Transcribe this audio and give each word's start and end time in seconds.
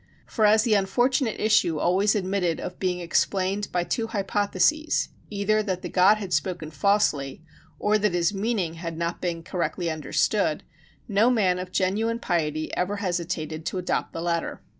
For 0.25 0.47
as 0.47 0.63
the 0.63 0.73
unfortunate 0.73 1.39
issue 1.39 1.77
always 1.77 2.15
admitted 2.15 2.59
of 2.59 2.79
being 2.79 2.99
explained 2.99 3.67
upon 3.67 3.85
two 3.85 4.07
hypotheses 4.07 5.09
either 5.29 5.61
that 5.61 5.83
the 5.83 5.89
god 5.89 6.17
had 6.17 6.33
spoken 6.33 6.71
falsely, 6.71 7.43
or 7.77 7.99
that 7.99 8.15
his 8.15 8.33
meaning 8.33 8.73
had 8.73 8.97
not 8.97 9.21
been 9.21 9.43
correctly 9.43 9.91
understood 9.91 10.63
no 11.07 11.29
man 11.29 11.59
of 11.59 11.71
genuine 11.71 12.17
piety 12.17 12.75
ever 12.75 12.95
hesitated 12.95 13.63
to 13.67 13.77
adopt 13.77 14.11
the 14.11 14.21
latter. 14.21 14.63